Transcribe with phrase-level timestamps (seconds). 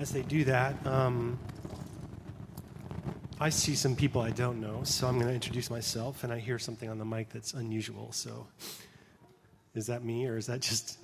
[0.00, 1.38] as they do that, um,
[3.38, 6.38] I see some people I don't know, so I'm going to introduce myself, and I
[6.38, 8.10] hear something on the mic that's unusual.
[8.12, 8.46] So,
[9.74, 10.98] is that me, or is that just.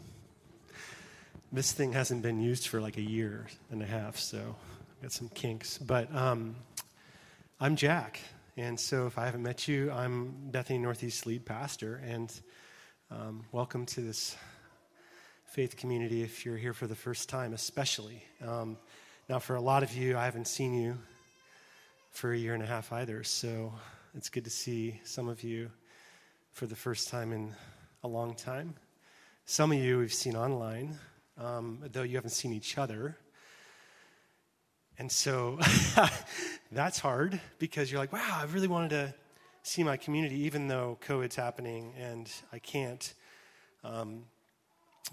[1.53, 4.57] This thing hasn't been used for like a year and a half, so
[4.97, 5.79] I've got some kinks.
[5.79, 6.57] But um,
[7.61, 8.21] I'm Jack,
[8.57, 12.33] and so if I haven't met you, I'm Bethany Northeast lead pastor, and
[13.11, 14.37] um, welcome to this
[15.57, 18.23] faith community if you're here for the first time, especially.
[18.47, 18.77] Um,
[19.27, 20.99] now, for a lot of you, I haven't seen you
[22.11, 23.73] for a year and a half either, so
[24.15, 25.71] it's good to see some of you
[26.53, 27.55] for the first time in
[28.05, 28.75] a long time.
[29.47, 30.99] Some of you we've seen online,
[31.41, 33.17] um, though you haven't seen each other.
[34.99, 35.59] And so
[36.71, 39.15] that's hard because you're like, wow, I really wanted to
[39.63, 43.15] see my community, even though COVID's happening and I can't
[43.83, 44.25] um,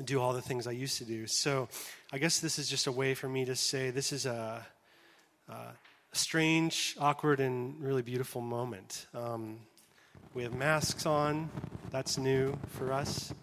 [0.01, 1.27] do all the things I used to do.
[1.27, 1.67] So
[2.11, 4.65] I guess this is just a way for me to say this is a,
[5.49, 5.53] a
[6.13, 9.05] strange, awkward, and really beautiful moment.
[9.13, 9.59] Um,
[10.33, 11.49] we have masks on,
[11.91, 13.33] that's new for us.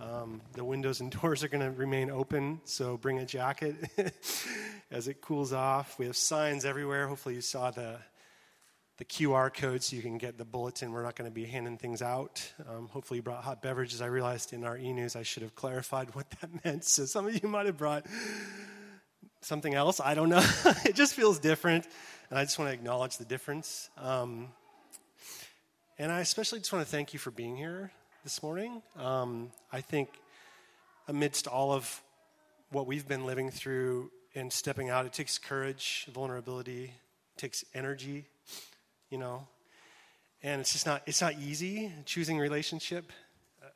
[0.00, 3.76] Um, the windows and doors are going to remain open, so bring a jacket
[4.90, 5.98] as it cools off.
[5.98, 7.08] We have signs everywhere.
[7.08, 7.98] Hopefully, you saw the
[8.98, 10.90] the QR code so you can get the bulletin.
[10.90, 12.52] We're not going to be handing things out.
[12.68, 14.02] Um, hopefully, you brought hot beverages.
[14.02, 16.84] I realized in our e news I should have clarified what that meant.
[16.84, 18.06] So, some of you might have brought
[19.40, 20.00] something else.
[20.00, 20.44] I don't know.
[20.84, 21.86] it just feels different.
[22.28, 23.88] And I just want to acknowledge the difference.
[23.96, 24.48] Um,
[25.98, 27.92] and I especially just want to thank you for being here
[28.24, 28.82] this morning.
[28.96, 30.10] Um, I think
[31.06, 32.02] amidst all of
[32.70, 38.26] what we've been living through and stepping out, it takes courage, vulnerability, it takes energy
[39.10, 39.46] you know.
[40.42, 43.12] And it's just not it's not easy choosing a relationship.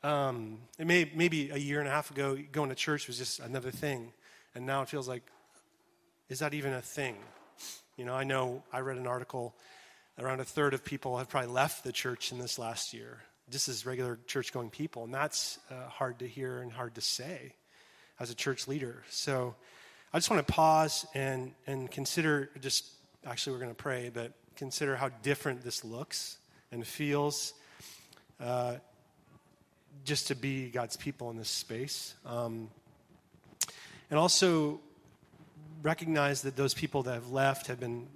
[0.01, 3.39] Um, it may maybe a year and a half ago going to church was just
[3.39, 4.13] another thing,
[4.55, 5.23] and now it feels like
[6.29, 7.15] is that even a thing?
[7.97, 9.55] You know, I know I read an article
[10.17, 13.21] around a third of people have probably left the church in this last year.
[13.49, 17.01] Just as regular church going people, and that's uh, hard to hear and hard to
[17.01, 17.55] say
[18.19, 19.03] as a church leader.
[19.09, 19.55] So
[20.13, 22.85] I just want to pause and and consider just
[23.25, 26.37] actually we're going to pray, but consider how different this looks
[26.71, 27.53] and feels
[28.39, 28.75] uh,
[30.05, 32.13] just to be God's people in this space.
[32.25, 32.69] Um,
[34.09, 34.79] and also
[35.81, 38.07] recognize that those people that have left have been,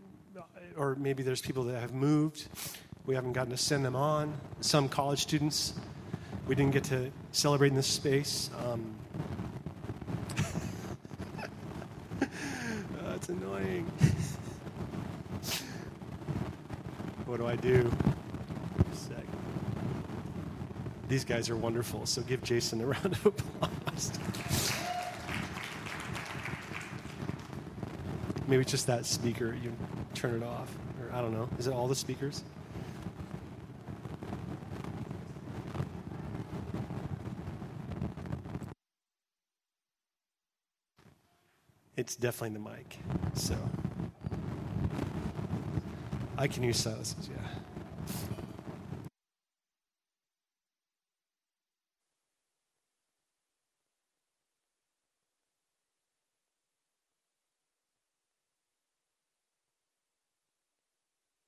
[0.76, 2.48] or maybe there's people that have moved.
[3.06, 4.34] We haven't gotten to send them on.
[4.62, 5.74] Some college students
[6.48, 8.50] we didn't get to celebrate in this space.
[8.66, 8.96] Um,
[13.04, 13.92] that's annoying.
[17.28, 17.92] What do I do?
[21.10, 24.12] These guys are wonderful, so give Jason a round of applause.
[28.46, 29.72] Maybe just that speaker, you
[30.14, 30.74] turn it off.
[31.02, 31.48] Or I don't know.
[31.58, 32.44] Is it all the speakers?
[41.96, 42.98] It's definitely the mic.
[43.34, 43.56] So.
[46.40, 47.38] I can use silences, yeah.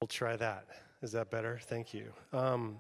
[0.01, 0.66] We'll try that.
[1.03, 1.59] Is that better?
[1.61, 2.11] Thank you.
[2.33, 2.79] Um,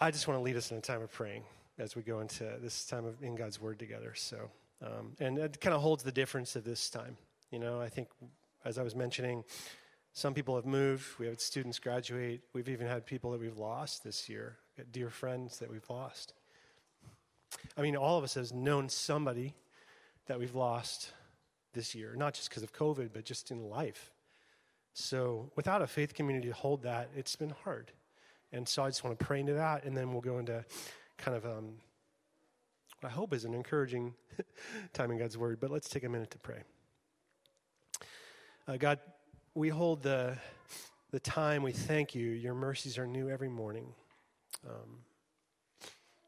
[0.00, 1.42] I just want to lead us in a time of praying
[1.78, 4.14] as we go into this time of in God's Word together.
[4.14, 4.50] So,
[4.80, 7.16] um, and it kind of holds the difference of this time.
[7.50, 8.08] You know, I think
[8.64, 9.44] as I was mentioning,
[10.16, 11.18] some people have moved.
[11.18, 12.42] We had students graduate.
[12.52, 14.58] We've even had people that we've lost this year,
[14.92, 16.34] dear friends that we've lost.
[17.76, 19.56] I mean, all of us have known somebody
[20.26, 21.10] that we've lost
[21.72, 24.12] this year, not just because of COVID, but just in life.
[24.92, 27.90] So, without a faith community to hold that, it's been hard.
[28.52, 30.64] And so, I just want to pray into that, and then we'll go into
[31.18, 31.72] kind of um,
[33.00, 34.14] what I hope is an encouraging
[34.92, 35.58] time in God's Word.
[35.60, 36.62] But let's take a minute to pray.
[38.68, 39.00] Uh, God,
[39.54, 40.36] we hold the,
[41.12, 42.30] the time, we thank you.
[42.30, 43.86] Your mercies are new every morning.
[44.68, 44.98] Um,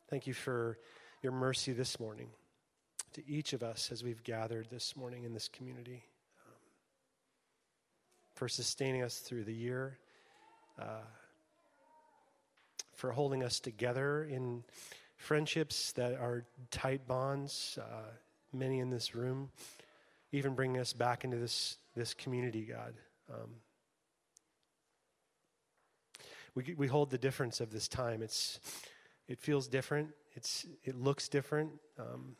[0.08, 0.78] thank you for
[1.22, 2.28] your mercy this morning
[3.14, 6.04] to each of us as we've gathered this morning in this community,
[6.46, 6.52] um,
[8.34, 9.98] for sustaining us through the year,
[10.80, 11.02] uh,
[12.94, 14.62] for holding us together in
[15.16, 18.12] friendships that are tight bonds, uh,
[18.52, 19.50] many in this room,
[20.30, 22.94] even bringing us back into this, this community, God.
[23.32, 23.50] Um,
[26.54, 28.22] we, we hold the difference of this time.
[28.22, 28.60] It's,
[29.28, 30.10] it feels different.
[30.34, 31.70] It's, it looks different.
[31.98, 32.36] Um,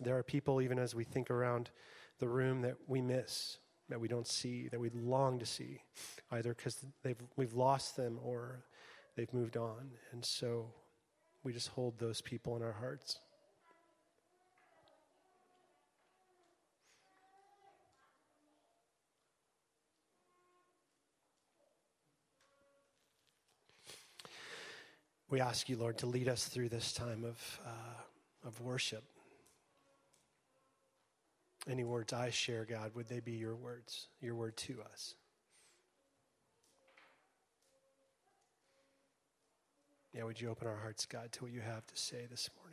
[0.00, 1.70] there are people, even as we think around
[2.18, 3.58] the room that we miss,
[3.88, 5.82] that we don't see, that we long to see,
[6.30, 6.84] either because
[7.36, 8.64] we've lost them or
[9.16, 9.90] they've moved on.
[10.12, 10.72] And so
[11.42, 13.18] we just hold those people in our hearts.
[25.30, 29.04] We ask you, Lord, to lead us through this time of, uh, of worship.
[31.68, 35.14] Any words I share, God, would they be your words, your word to us?
[40.14, 42.67] Yeah, would you open our hearts, God, to what you have to say this morning?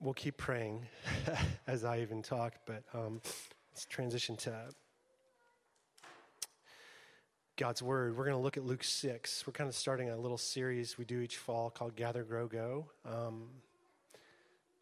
[0.00, 0.86] We'll keep praying
[1.66, 3.20] as I even talk, but um,
[3.72, 4.54] let's transition to
[7.56, 8.16] God's Word.
[8.16, 9.44] We're going to look at Luke 6.
[9.46, 12.86] We're kind of starting a little series we do each fall called Gather, Grow, Go.
[13.04, 13.48] Um,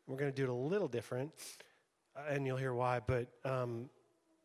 [0.06, 1.32] we're going to do it a little different,
[2.28, 3.88] and you'll hear why, but um,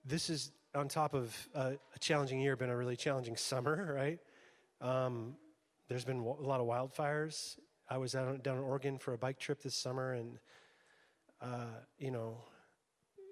[0.06, 4.20] this is on top of a, a, challenging year, been a really challenging summer, right?
[4.80, 5.36] Um,
[5.90, 7.58] there's been a lot of wildfires.
[7.90, 10.40] I was down, down in Oregon for a bike trip this summer, and
[11.42, 11.66] uh,
[11.98, 12.38] you know,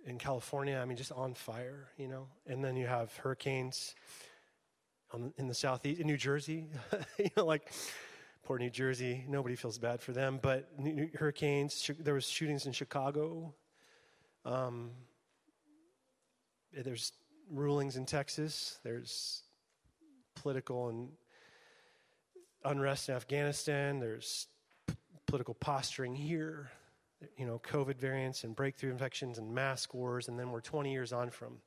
[0.05, 2.27] in California, I mean, just on fire, you know.
[2.47, 3.95] And then you have hurricanes
[5.13, 6.67] on, in the southeast, in New Jersey,
[7.19, 7.71] you know, like
[8.43, 9.25] poor New Jersey.
[9.27, 10.69] Nobody feels bad for them, but
[11.15, 11.89] hurricanes.
[11.99, 13.53] There was shootings in Chicago.
[14.45, 14.91] Um,
[16.73, 17.11] there's
[17.51, 18.79] rulings in Texas.
[18.83, 19.43] There's
[20.35, 21.09] political and
[22.63, 23.99] unrest in Afghanistan.
[23.99, 24.47] There's
[24.87, 24.95] p-
[25.27, 26.71] political posturing here
[27.37, 31.11] you know, COVID variants and breakthrough infections and mask wars, and then we're 20 years
[31.11, 31.57] on from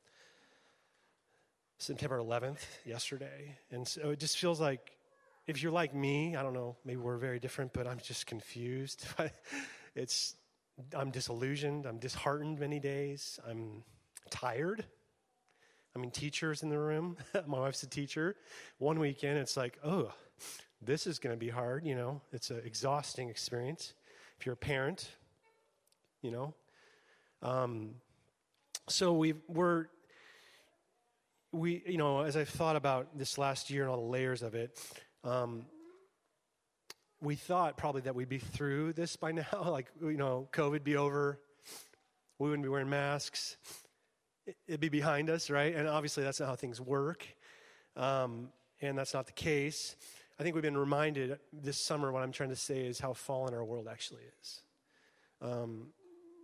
[1.78, 3.56] September 11th, yesterday.
[3.70, 4.96] And so it just feels like,
[5.46, 9.04] if you're like me, I don't know, maybe we're very different, but I'm just confused.
[9.94, 10.37] it's,
[10.96, 11.87] I'm disillusioned.
[11.87, 13.40] I'm disheartened many days.
[13.48, 13.82] I'm
[14.31, 14.84] tired.
[15.94, 17.16] I mean, teachers in the room.
[17.46, 18.37] My wife's a teacher.
[18.78, 20.12] One weekend, it's like, oh,
[20.81, 21.84] this is going to be hard.
[21.84, 23.94] You know, it's an exhausting experience.
[24.38, 25.10] If you're a parent,
[26.22, 26.54] you know?
[27.42, 27.96] Um,
[28.88, 29.86] so we we're,
[31.52, 34.54] we, you know, as I've thought about this last year and all the layers of
[34.54, 34.78] it,
[35.24, 35.66] um,
[37.20, 40.96] we thought probably that we'd be through this by now, like, you know, COVID be
[40.96, 41.40] over,
[42.38, 43.56] we wouldn't be wearing masks,
[44.66, 45.74] it'd be behind us, right?
[45.74, 47.26] And obviously, that's not how things work.
[47.96, 48.48] Um,
[48.80, 49.96] and that's not the case.
[50.38, 53.54] I think we've been reminded this summer, what I'm trying to say is how fallen
[53.54, 54.62] our world actually is.
[55.40, 55.88] Um,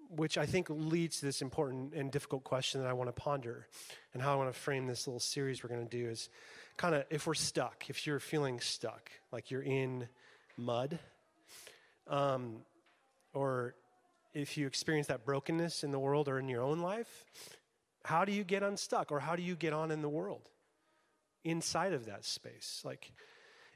[0.08, 3.66] which I think leads to this important and difficult question that I want to ponder
[4.14, 6.28] and how I want to frame this little series we're going to do is
[6.76, 10.08] kind of if we're stuck, if you're feeling stuck, like you're in
[10.56, 10.98] mud,
[12.06, 12.56] um,
[13.34, 13.74] or
[14.34, 17.24] if you experience that brokenness in the world or in your own life,
[18.04, 20.48] how do you get unstuck or how do you get on in the world
[21.44, 22.82] inside of that space?
[22.84, 23.12] Like,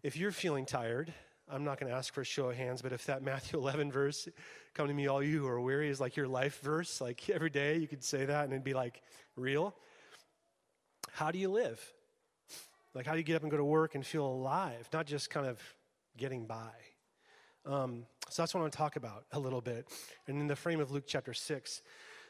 [0.02, 1.12] if you're feeling tired,
[1.50, 3.92] I'm not going to ask for a show of hands, but if that Matthew 11
[3.92, 4.28] verse,
[4.74, 7.50] come to me, all you who are weary, is like your life verse, like every
[7.50, 9.02] day you could say that and it'd be like
[9.36, 9.74] real.
[11.12, 11.80] How do you live?
[12.94, 15.30] Like, how do you get up and go to work and feel alive, not just
[15.30, 15.58] kind of
[16.16, 16.72] getting by?
[17.64, 19.86] Um, so that's what I want to talk about a little bit.
[20.26, 21.82] And in the frame of Luke chapter 6,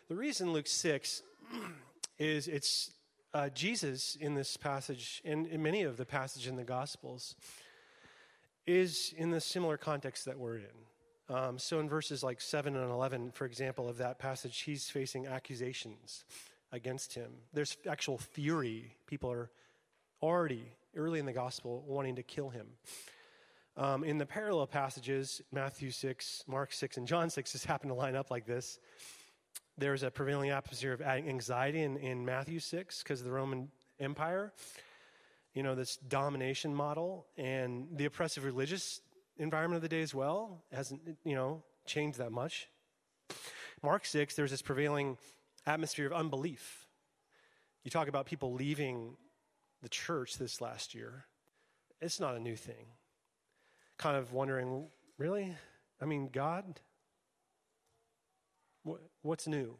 [0.09, 1.23] the reason Luke 6
[2.19, 2.93] is it's
[3.35, 7.35] uh, Jesus in this passage, and in many of the passages in the Gospels,
[8.67, 11.35] is in the similar context that we're in.
[11.35, 15.27] Um, so in verses like 7 and 11, for example, of that passage, he's facing
[15.27, 16.25] accusations
[16.73, 17.31] against him.
[17.53, 18.97] There's actual fury.
[19.07, 19.51] People are
[20.23, 22.67] already, early in the gospel, wanting to kill him.
[23.77, 27.95] Um, in the parallel passages, Matthew 6, Mark 6, and John 6 just happen to
[27.95, 28.79] line up like this.
[29.79, 34.53] There's a prevailing atmosphere of anxiety in, in Matthew 6 because of the Roman Empire
[35.55, 39.01] you know, this domination model and the oppressive religious
[39.37, 42.69] environment of the day as well hasn't, you know, changed that much.
[43.83, 45.19] Mark 6, there's this prevailing
[45.67, 46.87] atmosphere of unbelief.
[47.85, 49.17] You talk about people leaving
[49.83, 51.27] the church this last year.
[52.01, 52.87] It's not a new thing.
[53.99, 54.87] Kind of wondering,
[55.19, 55.55] really?
[56.01, 56.81] I mean, God?
[59.23, 59.77] What's new?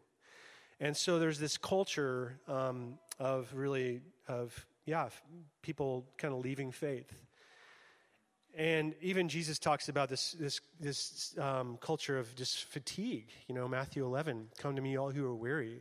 [0.81, 5.09] And so there's this culture um, of really of yeah,
[5.63, 7.13] people kind of leaving faith.
[8.55, 13.29] And even Jesus talks about this, this, this um, culture of just fatigue.
[13.49, 15.81] You know, Matthew 11, come to me, all who are weary,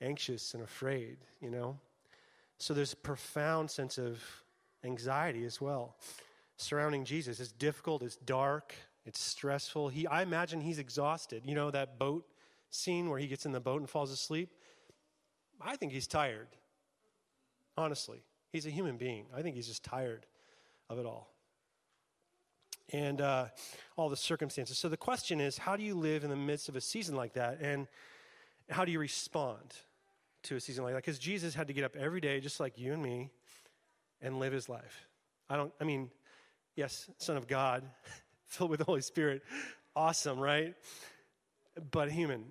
[0.00, 1.78] anxious, and afraid, you know.
[2.58, 4.20] So there's a profound sense of
[4.84, 5.96] anxiety as well
[6.56, 7.40] surrounding Jesus.
[7.40, 9.88] It's difficult, it's dark, it's stressful.
[9.88, 11.42] He, I imagine he's exhausted.
[11.44, 12.26] You know that boat
[12.70, 14.50] scene where he gets in the boat and falls asleep?
[15.60, 16.48] I think he's tired.
[17.76, 19.26] Honestly, he's a human being.
[19.36, 20.26] I think he's just tired
[20.88, 21.30] of it all.
[22.92, 23.46] And uh,
[23.96, 24.78] all the circumstances.
[24.78, 27.32] So the question is how do you live in the midst of a season like
[27.34, 27.58] that?
[27.60, 27.88] And
[28.70, 29.74] how do you respond
[30.44, 31.02] to a season like that?
[31.02, 33.30] Because Jesus had to get up every day, just like you and me,
[34.20, 35.06] and live his life.
[35.48, 36.10] I don't, I mean,
[36.76, 37.84] yes, Son of God,
[38.46, 39.42] filled with the Holy Spirit,
[39.96, 40.74] awesome, right?
[41.90, 42.44] But human.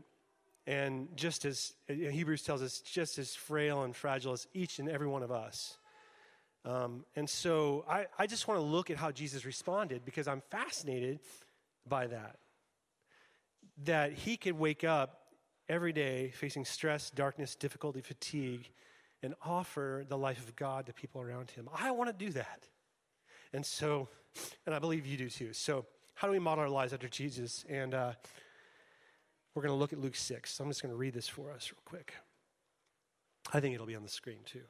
[0.66, 5.08] And just as Hebrews tells us, just as frail and fragile as each and every
[5.08, 5.78] one of us.
[6.66, 10.42] Um, and so I, I just want to look at how Jesus responded because I'm
[10.50, 11.20] fascinated
[11.88, 12.38] by that.
[13.84, 15.20] That he could wake up
[15.68, 18.70] every day facing stress, darkness, difficulty, fatigue,
[19.22, 21.70] and offer the life of God to people around him.
[21.74, 22.68] I want to do that.
[23.54, 24.10] And so,
[24.66, 25.54] and I believe you do too.
[25.54, 27.66] So, how do we model our lives after Jesus?
[27.68, 28.14] And uh,
[29.54, 30.52] we're going to look at Luke 6.
[30.52, 32.14] So I'm just going to read this for us real quick.
[33.54, 34.64] I think it'll be on the screen too,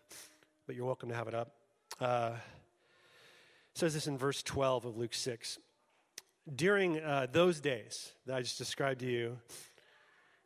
[0.65, 1.55] but you're welcome to have it up.
[1.99, 2.31] Uh,
[3.71, 5.59] it says this in verse 12 of Luke 6.
[6.53, 9.37] During uh, those days that I just described to you,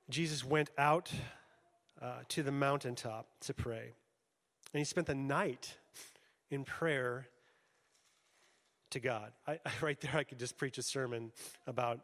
[0.09, 1.11] Jesus went out
[2.01, 3.93] uh, to the mountaintop to pray.
[4.73, 5.77] And he spent the night
[6.51, 7.27] in prayer
[8.91, 9.31] to God.
[9.47, 11.31] I, right there, I could just preach a sermon
[11.65, 12.01] about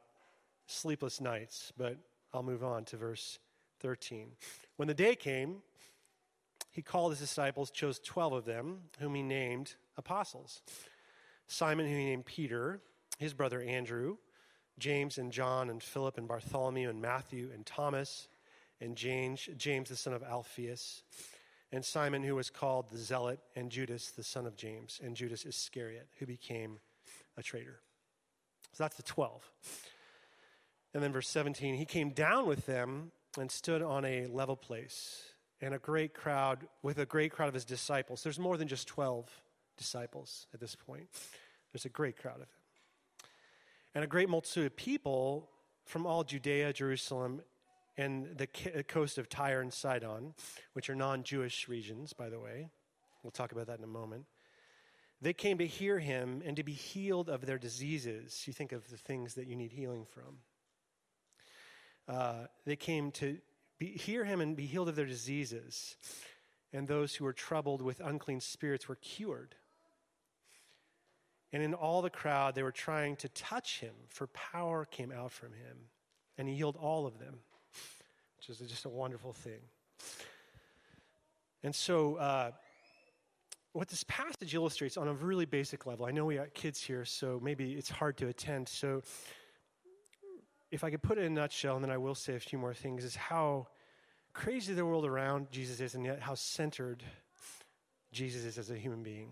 [0.66, 1.98] sleepless nights, but
[2.34, 3.40] I'll move on to verse
[3.82, 4.32] 13.
[4.78, 5.58] When the day came,
[6.72, 10.62] he called his disciples, chose 12 of them, whom he named apostles
[11.46, 12.80] Simon, whom he named Peter,
[13.20, 14.18] his brother Andrew,
[14.80, 18.28] James and John and Philip and Bartholomew and Matthew and Thomas
[18.82, 21.04] and James, James the son of Alphaeus
[21.72, 25.44] and Simon, who was called the Zealot, and Judas, the son of James, and Judas
[25.44, 26.80] Iscariot, who became
[27.36, 27.80] a traitor.
[28.74, 29.52] So that's the 12.
[30.94, 35.24] And then verse 17, he came down with them and stood on a level place,
[35.60, 38.22] and a great crowd, with a great crowd of his disciples.
[38.22, 39.28] There's more than just 12
[39.78, 41.08] disciples at this point,
[41.72, 42.48] there's a great crowd of them.
[43.96, 45.50] And a great multitude of people
[45.86, 47.42] from all Judea, Jerusalem,
[47.98, 48.48] and the
[48.88, 50.34] coast of Tyre and Sidon,
[50.74, 52.70] which are non Jewish regions, by the way.
[53.22, 54.26] We'll talk about that in a moment.
[55.22, 58.44] They came to hear him and to be healed of their diseases.
[58.46, 60.40] You think of the things that you need healing from.
[62.08, 63.38] Uh, they came to
[63.80, 65.96] be, hear him and be healed of their diseases.
[66.72, 69.56] And those who were troubled with unclean spirits were cured.
[71.52, 75.32] And in all the crowd, they were trying to touch him, for power came out
[75.32, 75.78] from him.
[76.38, 77.40] And he healed all of them
[78.48, 79.60] which is just a wonderful thing.
[81.64, 82.52] And so, uh,
[83.72, 87.06] what this passage illustrates on a really basic level, I know we got kids here,
[87.06, 88.68] so maybe it's hard to attend.
[88.68, 89.02] So,
[90.74, 92.58] if I could put it in a nutshell, and then I will say a few
[92.58, 93.68] more things, is how
[94.34, 97.04] crazy the world around Jesus is, and yet how centered
[98.12, 99.30] Jesus is as a human being.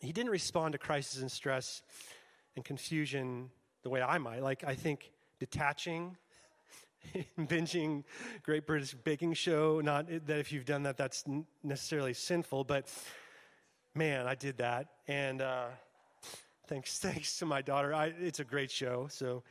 [0.00, 1.80] He didn't respond to crisis and stress
[2.56, 3.50] and confusion
[3.84, 4.42] the way I might.
[4.42, 6.16] Like, I think detaching
[7.38, 8.02] binging
[8.42, 9.80] Great British Baking Show.
[9.80, 11.22] Not that if you've done that, that's
[11.62, 12.92] necessarily sinful, but
[13.94, 14.88] man, I did that.
[15.06, 15.66] And uh,
[16.66, 17.94] thanks, thanks to my daughter.
[17.94, 19.08] I, it's a great show.
[19.10, 19.42] So,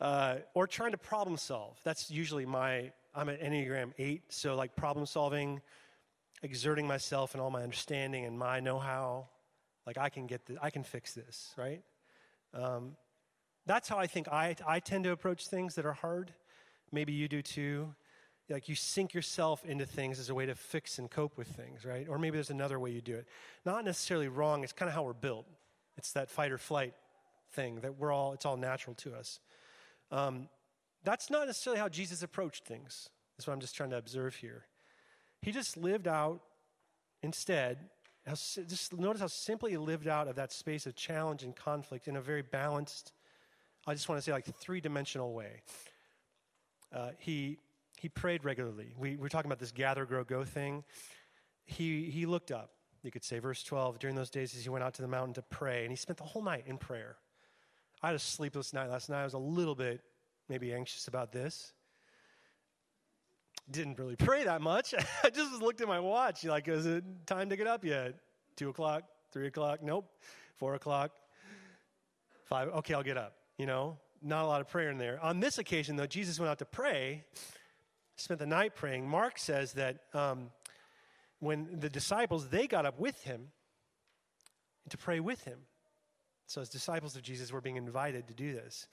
[0.00, 1.78] uh, or trying to problem solve.
[1.84, 2.92] That's usually my.
[3.14, 5.60] I'm an Enneagram Eight, so like problem solving,
[6.42, 9.26] exerting myself and all my understanding and my know-how.
[9.86, 11.82] Like I can get this, I can fix this, right?
[12.54, 12.96] Um,
[13.66, 16.32] that's how I think I, I tend to approach things that are hard.
[16.92, 17.94] Maybe you do too.
[18.48, 21.84] Like you sink yourself into things as a way to fix and cope with things,
[21.84, 22.06] right?
[22.08, 23.26] Or maybe there's another way you do it.
[23.66, 25.46] Not necessarily wrong, it's kind of how we're built.
[25.98, 26.94] It's that fight or flight
[27.50, 29.40] thing that we're all, it's all natural to us.
[30.10, 30.48] Um,
[31.04, 33.10] that's not necessarily how Jesus approached things.
[33.36, 34.64] That's what I'm just trying to observe here.
[35.42, 36.40] He just lived out
[37.22, 37.78] instead,
[38.26, 42.08] how, just notice how simply he lived out of that space of challenge and conflict
[42.08, 43.12] in a very balanced,
[43.86, 45.62] I just want to say like three dimensional way.
[46.92, 47.58] Uh, he,
[47.98, 48.94] he prayed regularly.
[48.98, 50.84] We, we're talking about this gather, grow, go thing.
[51.64, 52.70] He, he looked up,
[53.02, 53.98] you could say, verse 12.
[53.98, 56.18] During those days, as he went out to the mountain to pray, and he spent
[56.18, 57.16] the whole night in prayer.
[58.02, 59.20] I had a sleepless night last night.
[59.20, 60.00] I was a little bit
[60.48, 61.72] maybe anxious about this.
[63.70, 64.94] Didn't really pray that much.
[65.24, 68.14] I just looked at my watch, like, is it time to get up yet?
[68.56, 70.10] Two o'clock, three o'clock, nope.
[70.56, 71.12] Four o'clock,
[72.46, 73.96] five, okay, I'll get up, you know?
[74.22, 75.22] not a lot of prayer in there.
[75.22, 77.24] On this occasion, though, Jesus went out to pray,
[78.16, 79.08] spent the night praying.
[79.08, 80.50] Mark says that um,
[81.40, 83.48] when the disciples, they got up with him,
[84.88, 85.58] to pray with him.
[86.46, 88.86] So, as disciples of Jesus, we're being invited to do this.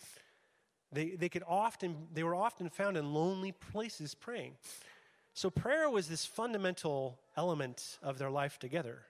[0.91, 4.55] They, they could often, they were often found in lonely places praying.
[5.33, 9.03] So, prayer was this fundamental element of their life together.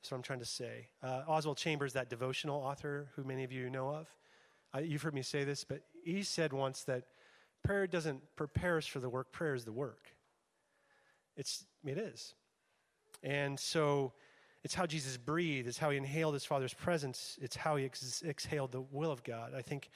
[0.00, 0.88] That's what I'm trying to say.
[1.02, 4.08] Uh, Oswald Chambers, that devotional author who many of you know of,
[4.74, 7.04] uh, you've heard me say this, but he said once that
[7.62, 10.08] prayer doesn't prepare us for the work, prayer is the work.
[11.36, 12.34] It's, it is.
[13.24, 14.12] And so
[14.62, 18.22] it's how Jesus breathed, it's how he inhaled his Father's presence, it's how he ex-
[18.24, 19.54] exhaled the will of God.
[19.56, 19.88] I think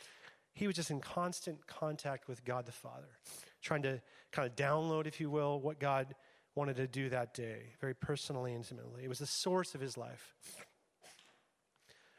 [0.55, 3.19] he was just in constant contact with God the Father,
[3.63, 4.01] trying to
[4.33, 6.15] kind of download, if you will, what God
[6.55, 9.05] wanted to do that day, very personally, intimately.
[9.05, 10.35] It was the source of his life.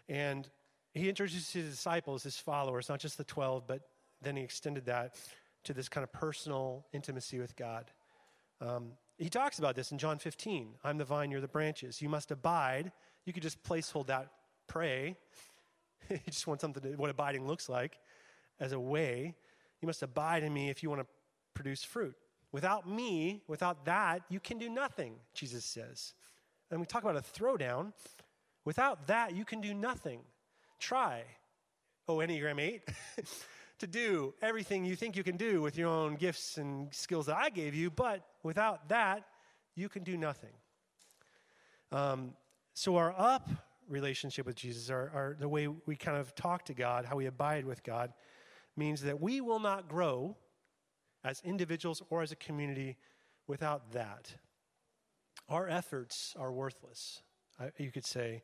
[0.07, 0.47] And
[0.93, 3.81] he introduced his disciples, his followers, not just the 12, but
[4.21, 5.15] then he extended that
[5.63, 7.91] to this kind of personal intimacy with God.
[8.61, 10.75] Um, he talks about this in John 15.
[10.83, 12.01] I'm the vine, you're the branches.
[12.01, 12.91] You must abide.
[13.25, 14.29] You could just placehold that,
[14.67, 15.17] pray.
[16.09, 17.99] you just want something to, what abiding looks like
[18.59, 19.35] as a way.
[19.81, 21.07] You must abide in me if you want to
[21.53, 22.15] produce fruit.
[22.51, 26.13] Without me, without that, you can do nothing, Jesus says.
[26.71, 27.93] And we talk about a throwdown.
[28.65, 30.21] Without that, you can do nothing.
[30.79, 31.23] Try,
[32.07, 32.81] oh, Enneagram 8,
[33.79, 37.37] to do everything you think you can do with your own gifts and skills that
[37.37, 39.23] I gave you, but without that,
[39.75, 40.53] you can do nothing.
[41.91, 42.33] Um,
[42.73, 43.49] so, our up
[43.87, 47.25] relationship with Jesus, our, our, the way we kind of talk to God, how we
[47.25, 48.13] abide with God,
[48.77, 50.37] means that we will not grow
[51.23, 52.97] as individuals or as a community
[53.47, 54.33] without that.
[55.49, 57.21] Our efforts are worthless,
[57.77, 58.43] you could say,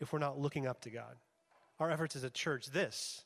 [0.00, 1.16] if we're not looking up to God.
[1.78, 3.24] Our efforts as a church, this.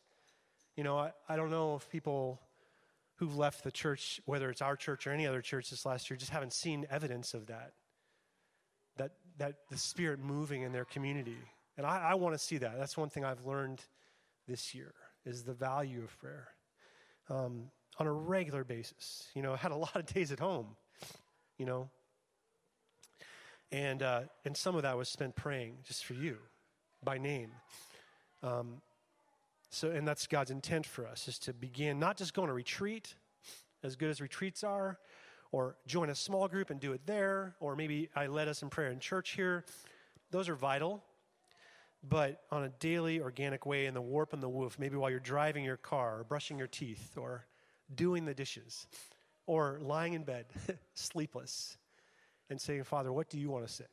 [0.76, 2.40] You know, I, I don't know if people
[3.16, 6.16] who've left the church, whether it's our church or any other church this last year,
[6.16, 7.72] just haven't seen evidence of that.
[8.96, 11.36] That, that the Spirit moving in their community.
[11.76, 12.78] And I, I want to see that.
[12.78, 13.82] That's one thing I've learned
[14.48, 14.92] this year
[15.24, 16.48] is the value of prayer
[17.28, 19.28] um, on a regular basis.
[19.34, 20.76] You know, I had a lot of days at home,
[21.58, 21.88] you know,
[23.72, 26.38] and uh, and some of that was spent praying just for you,
[27.04, 27.50] by name.
[28.42, 28.80] Um,
[29.70, 33.14] so, and that's God's intent for us is to begin not just going to retreat,
[33.82, 34.98] as good as retreats are,
[35.52, 38.68] or join a small group and do it there, or maybe I led us in
[38.68, 39.64] prayer in church here.
[40.30, 41.02] Those are vital
[42.02, 45.20] but on a daily, organic way in the warp and the woof, maybe while you're
[45.20, 47.46] driving your car, or brushing your teeth, or
[47.94, 48.86] doing the dishes,
[49.46, 50.46] or lying in bed,
[50.94, 51.76] sleepless,
[52.48, 53.84] and saying, Father, what do you want to say?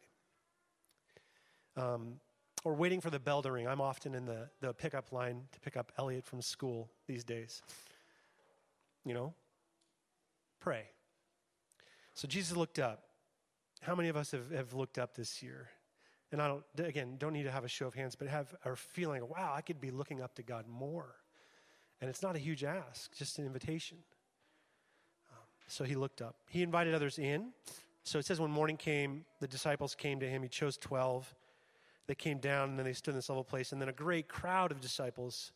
[1.75, 2.19] Um,
[2.63, 3.67] or waiting for the bell to ring.
[3.67, 7.61] I'm often in the, the pickup line to pick up Elliot from school these days.
[9.05, 9.33] You know,
[10.59, 10.83] pray.
[12.13, 13.03] So Jesus looked up.
[13.81, 15.69] How many of us have, have looked up this year?
[16.31, 18.75] And I don't, again, don't need to have a show of hands, but have a
[18.75, 21.15] feeling, wow, I could be looking up to God more.
[22.01, 23.97] And it's not a huge ask, just an invitation.
[25.31, 26.35] Um, so he looked up.
[26.49, 27.51] He invited others in.
[28.03, 30.43] So it says when morning came, the disciples came to him.
[30.43, 31.33] He chose 12.
[32.07, 33.71] They came down, and then they stood in this level place.
[33.71, 35.51] And then a great crowd of disciples,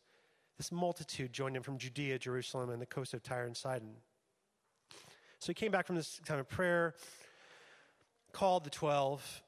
[0.58, 3.94] this multitude, joined him from Judea, Jerusalem, and the coast of Tyre and Sidon.
[5.38, 6.94] So he came back from this time of prayer,
[8.32, 9.42] called the 12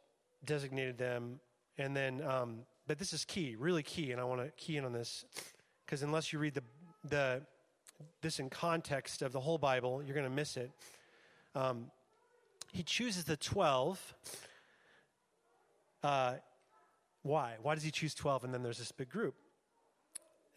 [0.44, 1.40] designated them.
[1.78, 4.84] And then, um, but this is key, really key, and I want to key in
[4.84, 5.24] on this
[5.84, 6.62] because unless you read the,
[7.08, 7.42] the,
[8.22, 10.70] this in context of the whole Bible, you're going to miss it.
[11.54, 11.90] Um,
[12.72, 14.14] he chooses the 12.
[16.02, 16.34] Uh,
[17.24, 17.54] why?
[17.62, 19.34] Why does he choose 12 and then there's this big group?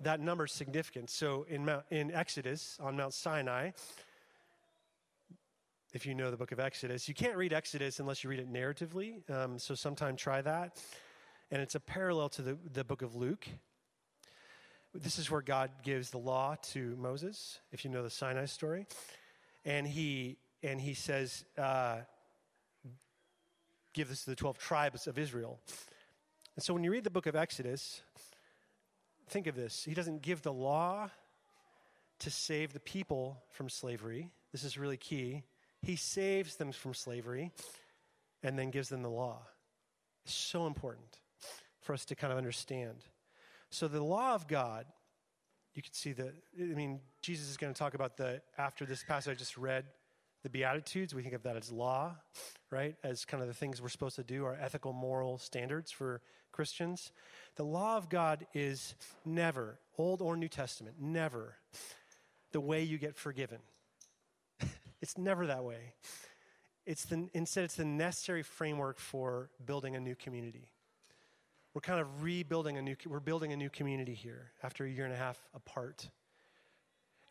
[0.02, 1.10] That number is significant.
[1.10, 3.72] So in, Mount, in Exodus, on Mount Sinai,
[5.94, 7.08] if you know the book of Exodus.
[7.08, 10.78] You can't read Exodus unless you read it narratively, um, so sometime try that.
[11.50, 13.48] And it's a parallel to the, the book of Luke.
[14.94, 18.88] This is where God gives the law to Moses, if you know the Sinai story.
[19.64, 22.00] And he, and he says, uh,
[23.94, 25.60] Give this to the 12 tribes of Israel.
[26.58, 28.02] And so when you read the book of Exodus,
[29.30, 29.84] think of this.
[29.84, 31.12] He doesn't give the law
[32.20, 34.32] to save the people from slavery.
[34.52, 35.44] This is really key.
[35.84, 37.52] He saves them from slavery
[38.42, 39.44] and then gives them the law.
[40.26, 41.20] It's so important
[41.80, 43.06] for us to kind of understand.
[43.70, 44.88] So, the law of God,
[45.76, 49.04] you can see that, I mean, Jesus is going to talk about the, after this
[49.04, 49.86] passage I just read,
[50.48, 51.14] the Beatitudes.
[51.14, 52.16] We think of that as law,
[52.72, 52.96] right?
[53.04, 56.22] As kind of the things we're supposed to do, our ethical, moral standards for
[56.54, 57.12] Christians.
[57.58, 61.56] The law of God is never, Old or New Testament, never
[62.54, 63.60] the way you get forgiven.
[65.00, 65.94] It's never that way.
[66.88, 70.70] It's the, instead, it's the necessary framework for building a new community.
[71.76, 75.06] we're kind of rebuilding a new, we're building a new community here after a year
[75.06, 76.10] and a half apart.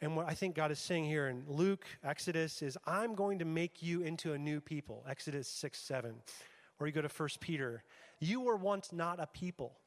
[0.01, 3.45] And what I think God is saying here in Luke, Exodus, is I'm going to
[3.45, 5.05] make you into a new people.
[5.09, 6.15] Exodus 6, 7.
[6.79, 7.83] Or you go to 1 Peter.
[8.21, 9.79] You were once not a people,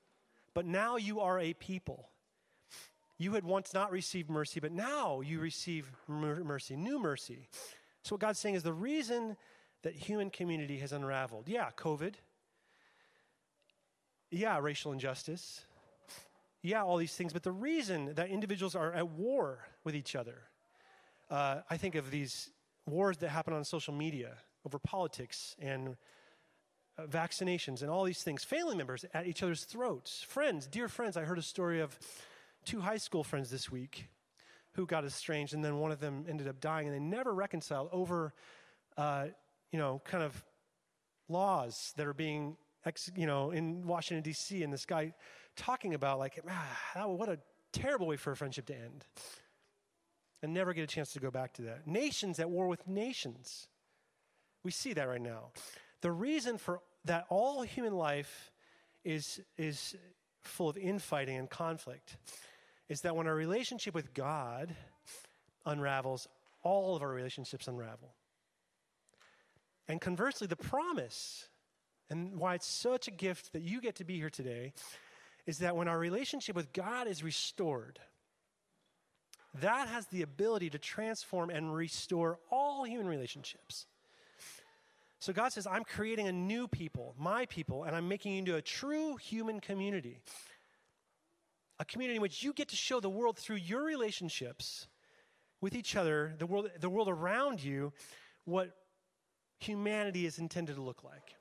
[0.54, 2.10] but now you are a people.
[3.18, 7.50] You had once not received mercy, but now you receive mercy, new mercy.
[8.02, 9.36] So, what God's saying is the reason
[9.84, 12.14] that human community has unraveled yeah, COVID.
[14.32, 15.66] Yeah, racial injustice
[16.62, 20.44] yeah, all these things, but the reason that individuals are at war with each other,
[21.30, 22.50] uh, I think of these
[22.86, 25.96] wars that happen on social media over politics and
[26.98, 31.16] uh, vaccinations and all these things, family members at each other's throats, friends, dear friends.
[31.16, 31.98] I heard a story of
[32.66, 34.10] two high school friends this week
[34.74, 37.90] who got estranged, and then one of them ended up dying, and they never reconciled
[37.92, 38.34] over,
[38.98, 39.28] uh,
[39.72, 40.44] you know, kind of
[41.30, 45.14] laws that are being ex, you know, in Washington, D.C., and this guy
[45.60, 47.38] talking about, like, ah, what a
[47.72, 49.06] terrible way for a friendship to end.
[50.42, 51.86] And never get a chance to go back to that.
[51.86, 53.68] Nations at war with nations.
[54.64, 55.52] We see that right now.
[56.02, 58.52] The reason for that all human life
[59.04, 59.96] is, is
[60.42, 62.18] full of infighting and conflict
[62.88, 64.76] is that when our relationship with God
[65.66, 66.28] unravels,
[66.64, 68.14] all of our relationships unravel.
[69.88, 71.50] And conversely, the promise
[72.10, 74.74] and why it's such a gift that you get to be here today
[75.46, 78.00] is that when our relationship with God is restored,
[79.62, 83.88] that has the ability to transform and restore all human relationships.
[85.20, 88.56] So God says, I'm creating a new people, my people, and I'm making you into
[88.56, 90.20] a true human community.
[91.80, 94.88] A community in which you get to show the world through your relationships
[95.62, 97.92] with each other, the world, the world around you,
[98.46, 98.72] what
[99.60, 101.36] humanity is intended to look like.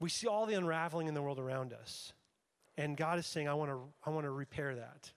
[0.00, 2.12] We see all the unraveling in the world around us.
[2.76, 5.12] And God is saying, I want to, I want to repair that.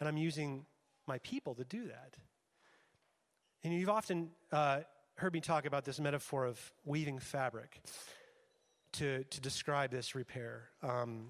[0.00, 0.64] And I'm using
[1.06, 2.16] my people to do that.
[3.62, 4.80] And you've often uh,
[5.16, 7.80] heard me talk about this metaphor of weaving fabric
[8.94, 11.28] to, to describe this repair, um,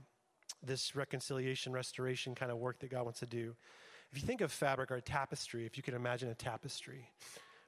[0.64, 3.55] this reconciliation, restoration kind of work that God wants to do.
[4.12, 7.11] If you think of fabric or tapestry, if you can imagine a tapestry,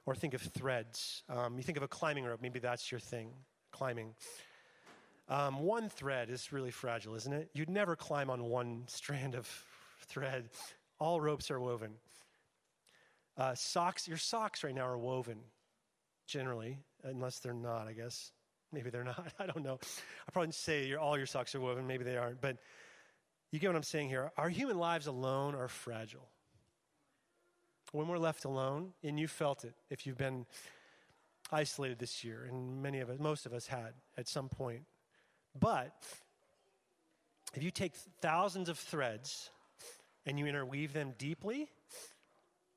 [0.05, 3.31] or think of threads, um, you think of a climbing rope, maybe that's your thing,
[3.71, 4.13] climbing.
[5.27, 7.49] Um, one thread is really fragile, isn't it?
[7.53, 9.47] You'd never climb on one strand of
[10.07, 10.49] thread.
[10.99, 11.91] All ropes are woven.
[13.37, 15.39] Uh, socks, your socks right now are woven,
[16.25, 18.31] generally, unless they're not, I guess.
[18.71, 19.33] Maybe they're not.
[19.39, 19.79] I don't know.
[20.27, 21.87] I probably say your, all your socks are woven.
[21.87, 22.39] Maybe they aren't.
[22.39, 22.57] But
[23.51, 24.31] you get what I'm saying here.
[24.37, 26.29] Our human lives alone are fragile.
[27.91, 30.45] When we're left alone, and you felt it if you've been
[31.51, 34.83] isolated this year, and many of us, most of us had at some point.
[35.59, 35.93] But
[37.55, 39.49] if you take thousands of threads
[40.25, 41.69] and you interweave them deeply,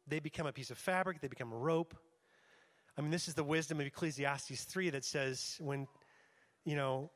[0.06, 1.94] they become a piece of fabric, they become a rope.
[2.96, 5.86] I mean, this is the wisdom of Ecclesiastes 3 that says when,
[6.64, 7.10] you know,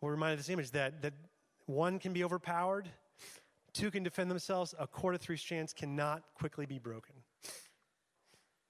[0.00, 1.14] we're reminded of this image that, that
[1.66, 2.88] one can be overpowered,
[3.72, 7.14] two can defend themselves, a cord of three strands cannot quickly be broken.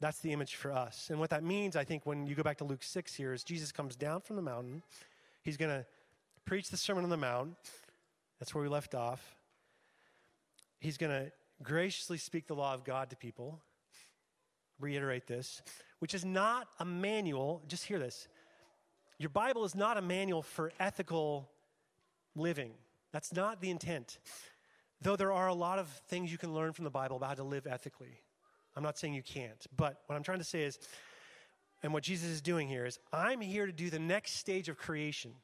[0.00, 1.08] That's the image for us.
[1.10, 3.44] And what that means, I think, when you go back to Luke 6 here, is
[3.44, 4.82] Jesus comes down from the mountain.
[5.42, 5.86] He's going to
[6.50, 7.54] preach the Sermon on the Mount.
[8.40, 9.36] That's where we left off.
[10.80, 11.30] He's going to
[11.62, 13.60] graciously speak the law of God to people.
[14.80, 15.62] Reiterate this,
[16.00, 17.62] which is not a manual.
[17.68, 18.26] Just hear this.
[19.16, 21.48] Your Bible is not a manual for ethical
[22.34, 22.72] living.
[23.12, 24.18] That's not the intent.
[25.00, 27.34] Though there are a lot of things you can learn from the Bible about how
[27.34, 28.22] to live ethically.
[28.74, 29.64] I'm not saying you can't.
[29.76, 30.80] But what I'm trying to say is,
[31.84, 34.76] and what Jesus is doing here is, I'm here to do the next stage of
[34.76, 35.34] creation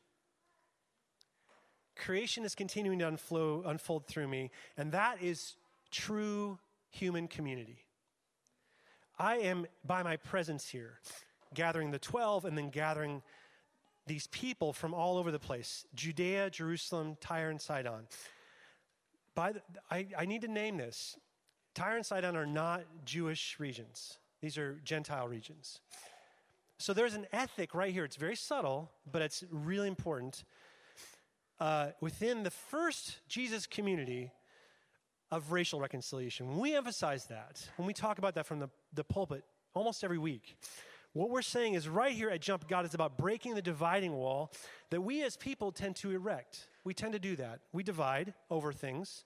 [1.96, 5.56] creation is continuing to unflow, unfold through me, and that is
[5.90, 6.58] true
[6.90, 7.84] human community.
[9.18, 11.00] I am, by my presence here,
[11.54, 13.22] gathering the 12 and then gathering
[14.06, 18.06] these people from all over the place Judea, Jerusalem, Tyre, and Sidon.
[19.34, 21.16] By the, I, I need to name this.
[21.74, 25.80] Tyre and Sidon are not Jewish regions, these are Gentile regions.
[26.78, 28.04] So there's an ethic right here.
[28.04, 30.44] It's very subtle, but it's really important
[31.60, 34.32] uh, within the first Jesus community
[35.30, 36.48] of racial reconciliation.
[36.48, 40.18] When we emphasize that, when we talk about that from the, the pulpit almost every
[40.18, 40.56] week,
[41.12, 44.52] what we're saying is right here at Jump God is about breaking the dividing wall
[44.90, 46.68] that we as people tend to erect.
[46.84, 47.60] We tend to do that.
[47.72, 49.24] We divide over things.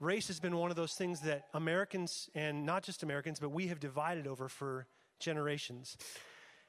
[0.00, 3.68] Race has been one of those things that Americans, and not just Americans, but we
[3.68, 4.86] have divided over for
[5.18, 5.96] generations.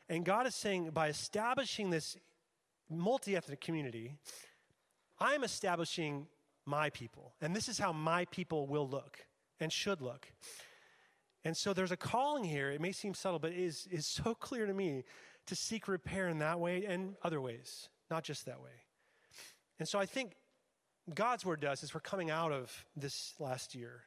[0.07, 2.17] And God is saying by establishing this
[2.89, 4.15] multi ethnic community,
[5.19, 6.27] I'm establishing
[6.65, 7.33] my people.
[7.41, 9.19] And this is how my people will look
[9.59, 10.31] and should look.
[11.43, 12.69] And so there's a calling here.
[12.71, 15.03] It may seem subtle, but it is, is so clear to me
[15.47, 18.83] to seek repair in that way and other ways, not just that way.
[19.79, 20.33] And so I think
[21.13, 24.03] God's word does as we're coming out of this last year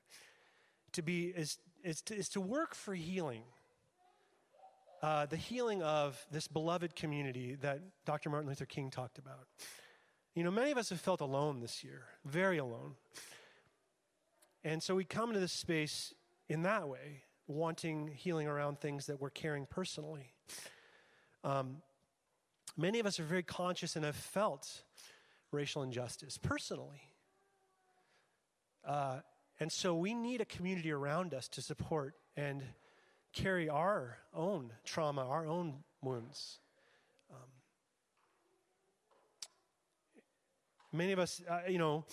[0.92, 3.42] to be is, is, to, is to work for healing.
[5.02, 8.30] Uh, the healing of this beloved community that Dr.
[8.30, 9.48] Martin Luther King talked about.
[10.36, 12.94] You know, many of us have felt alone this year, very alone.
[14.62, 16.14] And so we come to this space
[16.48, 20.34] in that way, wanting healing around things that we're caring personally.
[21.42, 21.78] Um,
[22.76, 24.84] many of us are very conscious and have felt
[25.50, 27.08] racial injustice personally.
[28.84, 29.18] Uh,
[29.58, 32.62] and so we need a community around us to support and
[33.32, 36.58] carry our own trauma, our own wounds.
[37.30, 37.48] Um,
[40.92, 42.04] Many of us, uh, you know,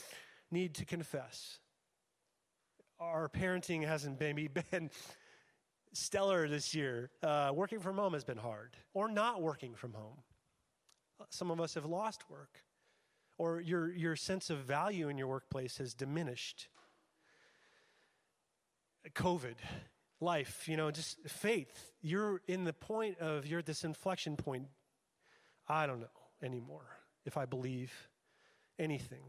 [0.51, 1.59] need to confess.
[2.99, 4.89] Our parenting hasn't maybe been
[5.93, 7.11] stellar this year.
[7.21, 10.23] Uh, working from home has been hard, or not working from home.
[11.29, 12.63] Some of us have lost work,
[13.37, 16.69] or your, your sense of value in your workplace has diminished.
[19.13, 19.55] COVID,
[20.21, 21.91] life, you know, just faith.
[22.01, 24.67] You're in the point of, you're at this inflection point.
[25.67, 26.07] I don't know
[26.41, 26.85] anymore
[27.25, 27.93] if I believe
[28.77, 29.23] anything.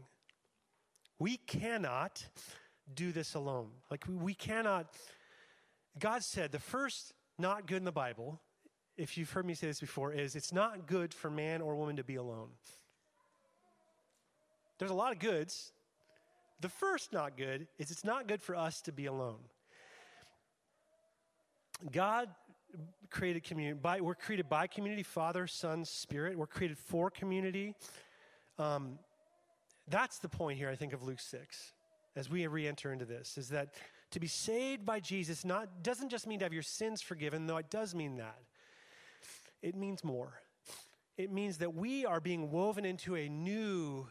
[1.19, 2.25] We cannot
[2.93, 3.69] do this alone.
[3.89, 4.87] Like, we, cannot.
[5.99, 8.39] God said the first not good in the Bible,
[8.97, 11.95] if you've heard me say this before, is it's not good for man or woman
[11.97, 12.49] to be alone.
[14.77, 15.71] There's a lot of goods.
[16.59, 19.39] The first not good is it's not good for us to be alone.
[21.89, 22.29] God
[23.09, 23.79] created community.
[23.81, 26.37] By, we're created by community, Father, Son, Spirit.
[26.37, 27.75] We're created for community.
[28.57, 28.99] Um,
[29.87, 31.73] that's the point here, I think, of Luke 6
[32.15, 33.73] as we re enter into this is that
[34.11, 37.57] to be saved by Jesus not, doesn't just mean to have your sins forgiven, though
[37.57, 38.39] it does mean that.
[39.61, 40.41] It means more.
[41.17, 44.07] It means that we are being woven into a new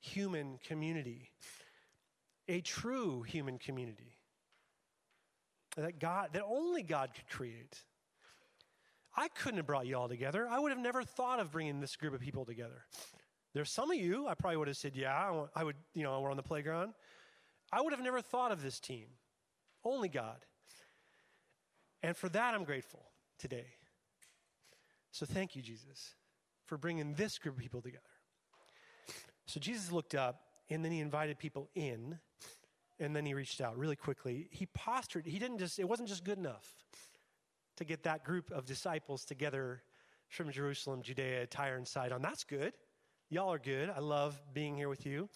[0.00, 1.30] human community,
[2.48, 4.16] a true human community
[5.76, 7.82] that God, that only God could create.
[9.16, 10.48] I couldn't have brought you all together.
[10.48, 12.84] I would have never thought of bringing this group of people together.
[13.54, 16.30] There's some of you, I probably would have said, yeah, I would, you know, we're
[16.30, 16.94] on the playground.
[17.70, 19.06] I would have never thought of this team.
[19.84, 20.38] Only God.
[22.02, 23.02] And for that, I'm grateful
[23.38, 23.66] today.
[25.10, 26.14] So thank you, Jesus,
[26.64, 28.02] for bringing this group of people together.
[29.46, 32.18] So Jesus looked up and then he invited people in
[33.02, 34.46] and then he reached out really quickly.
[34.50, 36.68] He postured, he didn't just, it wasn't just good enough
[37.76, 39.82] to get that group of disciples together
[40.28, 42.22] from Jerusalem, Judea, Tyre, and Sidon.
[42.22, 42.72] That's good.
[43.28, 43.90] Y'all are good.
[43.90, 45.28] I love being here with you.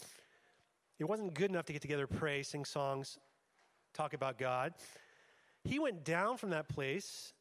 [0.98, 3.18] It wasn't good enough to get together, pray, sing songs,
[3.92, 4.72] talk about God.
[5.64, 7.32] He went down from that place.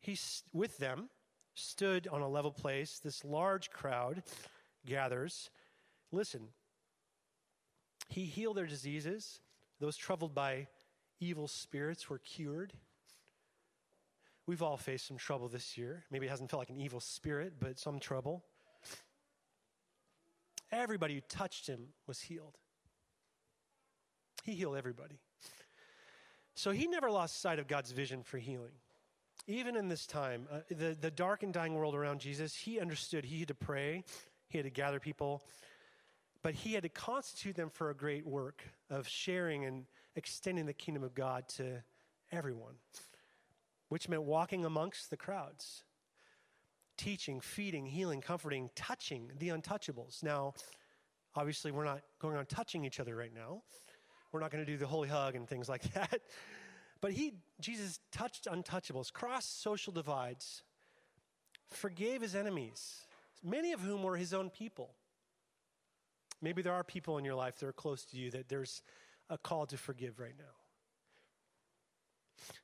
[0.00, 0.16] He,
[0.52, 1.08] with them,
[1.54, 3.00] stood on a level place.
[3.02, 4.22] This large crowd
[4.86, 5.50] gathers.
[6.12, 6.48] Listen,
[8.08, 9.40] he healed their diseases.
[9.80, 10.66] Those troubled by
[11.20, 12.72] evil spirits were cured.
[14.46, 16.04] We've all faced some trouble this year.
[16.10, 18.44] Maybe it hasn't felt like an evil spirit, but some trouble.
[20.72, 22.56] Everybody who touched him was healed.
[24.42, 25.18] He healed everybody.
[26.54, 28.72] So he never lost sight of God's vision for healing.
[29.46, 33.24] Even in this time, uh, the, the dark and dying world around Jesus, he understood
[33.24, 34.04] he had to pray,
[34.48, 35.42] he had to gather people,
[36.42, 39.84] but he had to constitute them for a great work of sharing and
[40.16, 41.82] extending the kingdom of God to
[42.30, 42.74] everyone,
[43.88, 45.84] which meant walking amongst the crowds
[46.98, 50.22] teaching, feeding, healing, comforting, touching the untouchables.
[50.22, 50.52] Now,
[51.34, 53.62] obviously, we're not going on touching each other right now.
[54.32, 56.20] We're not going to do the holy hug and things like that.
[57.00, 60.64] But he, Jesus touched untouchables, crossed social divides,
[61.68, 63.06] forgave his enemies,
[63.44, 64.90] many of whom were his own people.
[66.40, 68.82] Maybe there are people in your life that are close to you that there's
[69.28, 70.44] a call to forgive right now.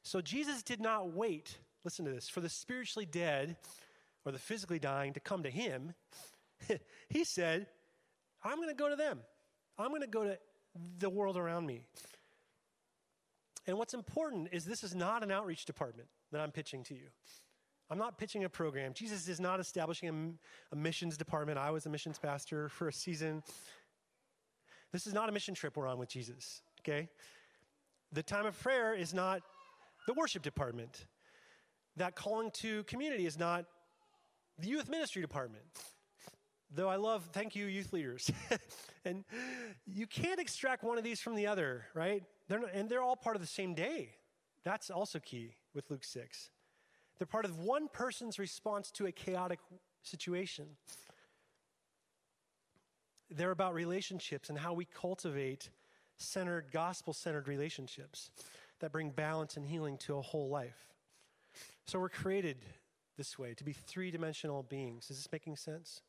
[0.02, 3.56] So Jesus did not wait, listen to this, for the spiritually dead
[4.24, 5.94] or the physically dying to come to him,
[7.08, 7.66] he said,
[8.42, 9.20] I'm going to go to them.
[9.78, 10.38] I'm going to go to
[10.98, 11.84] the world around me.
[13.66, 17.08] And what's important is this is not an outreach department that I'm pitching to you.
[17.90, 18.94] I'm not pitching a program.
[18.94, 21.58] Jesus is not establishing a, a, missions department.
[21.58, 23.42] I was a missions pastor for a season.
[24.92, 27.08] This is not a mission trip we're on with Jesus, okay?
[28.12, 29.42] The time of prayer is not
[30.06, 31.06] the worship department.
[31.96, 33.66] That calling to community is not
[34.58, 35.64] the youth ministry department.
[36.70, 38.30] though I love, thank you, youth leaders.
[39.04, 39.24] and
[39.86, 42.22] you can't extract one of these from the other, right?
[42.48, 44.10] They're not, and they're all part of the same day.
[44.64, 46.50] That's also key with Luke 6.
[47.18, 49.60] They're part of one person's response to a chaotic
[50.02, 50.66] situation.
[53.30, 55.70] They're about relationships and how we cultivate
[56.16, 58.30] centered, gospel centered relationships
[58.80, 60.92] that bring balance and healing to a whole life.
[61.86, 62.64] So we're created
[63.16, 65.10] this way to be three dimensional beings.
[65.10, 66.02] Is this making sense?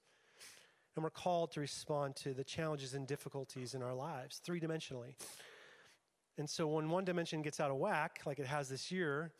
[0.96, 5.16] And we're called to respond to the challenges and difficulties in our lives three dimensionally.
[6.38, 9.32] And so when one dimension gets out of whack, like it has this year,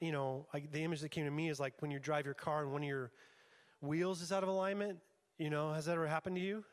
[0.00, 2.34] you know, I, the image that came to me is like when you drive your
[2.34, 3.10] car and one of your
[3.80, 4.98] wheels is out of alignment.
[5.38, 6.64] You know, has that ever happened to you?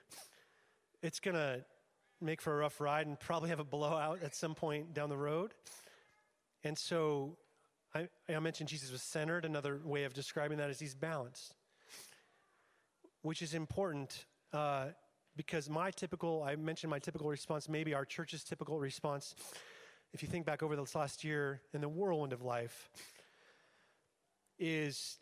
[1.02, 1.64] It's going to
[2.22, 5.18] make for a rough ride and probably have a blowout at some point down the
[5.18, 5.54] road.
[6.64, 7.38] And so
[7.94, 9.46] I, I mentioned Jesus was centered.
[9.46, 11.54] Another way of describing that is he's balanced,
[13.22, 14.88] which is important uh,
[15.36, 19.36] because my typical, I mentioned my typical response, maybe our church's typical response,
[20.16, 22.90] if you think back over this last year in the whirlwind of life,
[24.58, 25.18] is,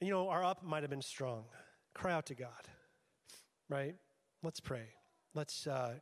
[0.00, 1.44] you know, our up might have been strong.
[1.92, 2.48] Cry out to God,
[3.68, 3.94] right?
[4.42, 4.86] Let's pray.
[5.34, 5.96] Let's, uh,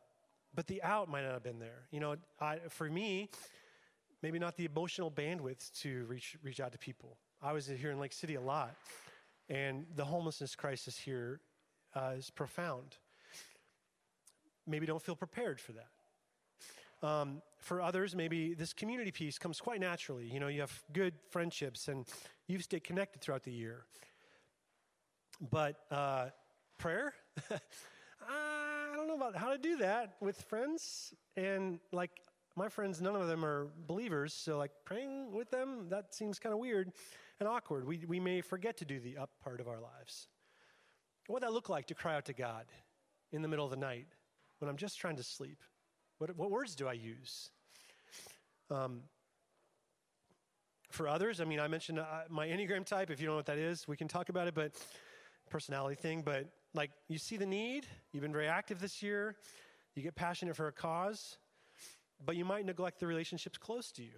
[0.55, 1.89] but the out might not have been there.
[1.91, 3.29] You know, I, for me,
[4.23, 7.17] maybe not the emotional bandwidth to reach, reach out to people.
[7.43, 8.77] I was here in Lake City a lot,
[9.49, 11.41] and the homelessness crisis here
[11.97, 12.99] uh, is profound.
[14.65, 15.89] Maybe don't feel prepared for that.
[17.05, 20.27] Um, for others, maybe this community piece comes quite naturally.
[20.27, 22.07] You know, you have good friendships and
[22.49, 23.85] you've stayed connected throughout the year.
[25.51, 26.27] But uh,
[26.79, 27.15] prayer?
[27.51, 31.15] I don't know about how to do that with friends.
[31.37, 32.11] And like
[32.57, 36.53] my friends, none of them are believers, so like praying with them, that seems kind
[36.53, 36.93] of weird
[37.41, 37.87] and awkward.
[37.87, 40.29] We, we may forget to do the up part of our lives.
[41.29, 42.67] What that look like to cry out to God
[43.31, 44.09] in the middle of the night
[44.59, 45.63] when I'm just trying to sleep?
[46.23, 47.51] What, what words do I use?
[48.71, 49.01] Um,
[50.89, 53.11] for others, I mean, I mentioned uh, my Enneagram type.
[53.11, 54.73] If you don't know what that is, we can talk about it, but
[55.51, 56.23] personality thing.
[56.23, 59.35] But like, you see the need, you've been very active this year,
[59.97, 61.39] you get passionate for a cause
[62.25, 64.15] but you might neglect the relationships close to you.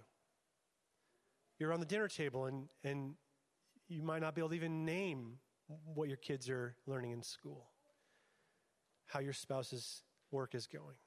[1.57, 3.15] You're on the dinner table and, and
[3.87, 5.39] you might not be able to even name
[5.85, 7.65] what your kids are learning in school,
[9.07, 10.97] how your spouse's work is going.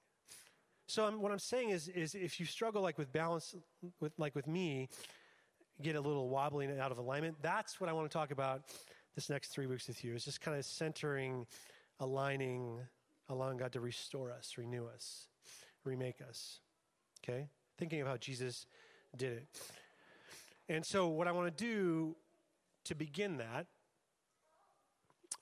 [0.88, 3.54] So I'm, what I'm saying is, is if you struggle like with balance,
[4.00, 4.88] with, like with me,
[5.80, 8.62] get a little wobbly and out of alignment, that's what I want to talk about
[9.14, 11.46] this next three weeks with you, is just kind of centering,
[12.00, 12.80] aligning,
[13.28, 15.28] allowing God to restore us, renew us,
[15.84, 16.60] remake us
[17.28, 17.48] okay?
[17.76, 18.66] Thinking of how Jesus
[19.16, 19.46] did it.
[20.68, 22.16] And so, what I want to do
[22.84, 23.66] to begin that,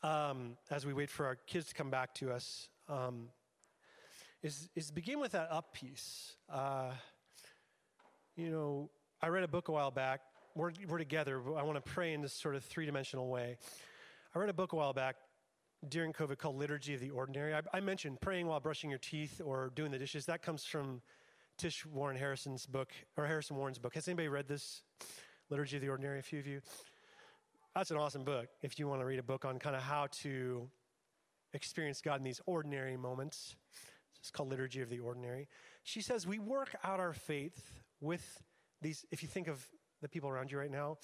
[0.02, 3.28] um, as we wait for our kids to come back to us, um,
[4.46, 6.36] is, is begin with that up piece.
[6.48, 6.92] Uh,
[8.36, 10.20] you know, I read a book a while back.
[10.54, 13.58] We're, we're together, I want to pray in this sort of three dimensional way.
[14.34, 15.16] I read a book a while back
[15.88, 17.54] during COVID called Liturgy of the Ordinary.
[17.54, 20.26] I, I mentioned praying while brushing your teeth or doing the dishes.
[20.26, 21.02] That comes from
[21.58, 23.94] Tish Warren Harrison's book, or Harrison Warren's book.
[23.94, 24.82] Has anybody read this?
[25.50, 26.60] Liturgy of the Ordinary, a few of you?
[27.74, 30.06] That's an awesome book if you want to read a book on kind of how
[30.22, 30.68] to
[31.52, 33.56] experience God in these ordinary moments.
[34.26, 35.46] It's called Liturgy of the Ordinary.
[35.84, 38.42] She says, We work out our faith with
[38.82, 39.64] these, if you think of
[40.02, 40.96] the people around you right now,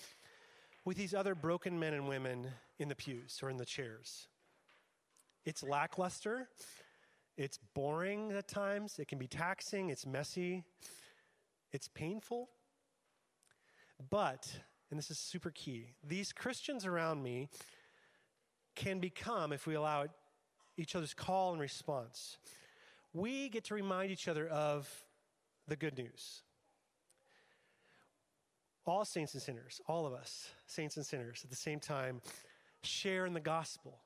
[0.84, 2.48] with these other broken men and women
[2.80, 4.26] in the pews or in the chairs.
[5.44, 6.48] It's lackluster.
[7.36, 10.64] It's boring at times, it can be taxing, it's messy,
[11.70, 12.48] it's painful.
[14.10, 14.52] But,
[14.90, 17.48] and this is super key, these Christians around me
[18.74, 20.10] can become, if we allow it,
[20.76, 22.36] each other's call and response.
[23.14, 24.88] We get to remind each other of
[25.68, 26.42] the good news.
[28.84, 32.20] All saints and sinners, all of us, saints and sinners, at the same time,
[32.82, 34.00] share in the gospel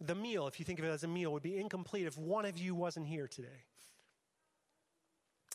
[0.00, 2.44] the meal, if you think of it as a meal, would be incomplete if one
[2.44, 3.64] of you wasn't here today.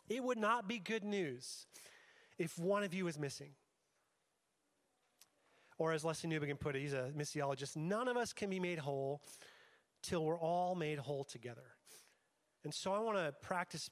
[0.10, 1.66] It would not be good news
[2.38, 3.52] if one of you is missing.
[5.78, 8.80] Or as Lesslie Newbigin put it, he's a missiologist, none of us can be made
[8.80, 9.22] whole
[10.04, 11.64] till we're all made whole together.
[12.64, 13.90] And so I want to practice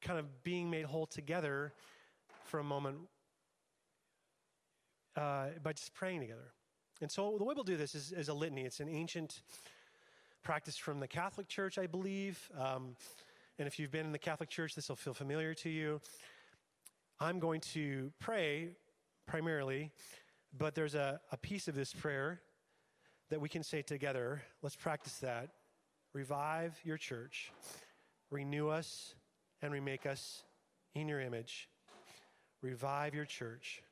[0.00, 1.74] kind of being made whole together
[2.44, 2.96] for a moment
[5.16, 6.52] uh, by just praying together.
[7.00, 8.62] And so the way we'll do this is, is a litany.
[8.62, 9.42] It's an ancient
[10.42, 12.50] practice from the Catholic Church, I believe.
[12.58, 12.96] Um,
[13.58, 16.00] and if you've been in the Catholic Church, this will feel familiar to you.
[17.20, 18.70] I'm going to pray
[19.26, 19.90] primarily
[20.56, 22.40] But there's a, a piece of this prayer
[23.30, 24.42] that we can say together.
[24.62, 25.50] Let's practice that.
[26.12, 27.52] Revive your church,
[28.30, 29.14] renew us,
[29.62, 30.44] and remake us
[30.94, 31.68] in your image.
[32.62, 33.82] Revive your church,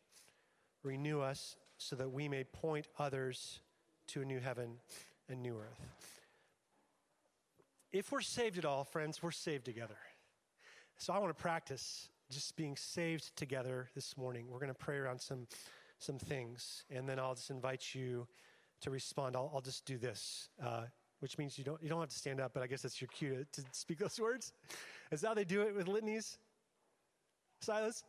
[0.83, 3.61] renew us so that we may point others
[4.09, 4.77] to a new heaven
[5.29, 5.91] and new earth.
[7.93, 9.99] If we're saved at all, friends, we're saved together.
[10.97, 14.47] So I want to practice just being saved together this morning.
[14.49, 15.47] We're going to pray around some,
[15.99, 18.27] some things, and then I'll just invite you
[18.83, 19.37] to respond.
[19.37, 20.83] I'll, I'll just do this, uh,
[21.21, 23.09] which means you don't, you don't have to stand up, but I guess that's your
[23.09, 24.53] cue to, to speak those words.
[25.11, 26.39] Is that how they do it with litanies?
[27.61, 28.03] Silas?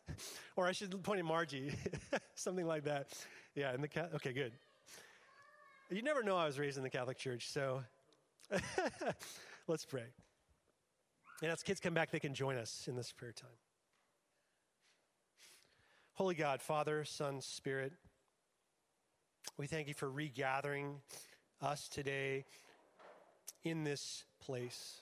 [0.55, 1.73] Or I should point at Margie,
[2.35, 3.07] something like that.
[3.55, 3.89] Yeah, in the.
[4.15, 4.51] Okay, good.
[5.89, 7.83] You never know I was raised in the Catholic Church, so
[9.67, 10.05] let's pray.
[11.41, 13.49] And as kids come back, they can join us in this prayer time.
[16.13, 17.93] Holy God, Father, Son, Spirit,
[19.57, 20.95] we thank you for regathering
[21.61, 22.45] us today
[23.63, 25.01] in this place,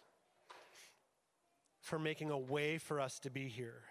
[1.79, 3.81] for making a way for us to be here,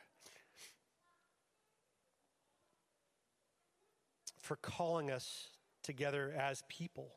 [4.38, 5.48] for calling us
[5.82, 7.08] together as people,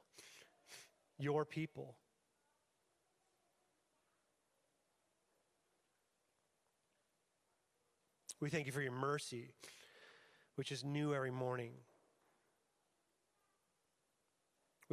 [1.20, 1.96] your people.
[8.39, 9.52] We thank you for your mercy,
[10.56, 11.72] which is new every morning.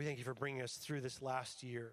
[0.00, 1.92] We thank you for bringing us through this last year.